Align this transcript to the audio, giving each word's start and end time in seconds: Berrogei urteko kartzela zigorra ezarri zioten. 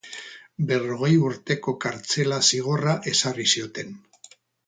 Berrogei 0.69 1.11
urteko 1.25 1.75
kartzela 1.83 2.41
zigorra 2.53 2.97
ezarri 3.13 3.49
zioten. 3.57 3.93